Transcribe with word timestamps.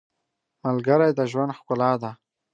•ملګری 0.63 1.09
د 1.17 1.19
ژوند 1.31 1.55
ښکلا 1.57 1.91
ده. 2.01 2.11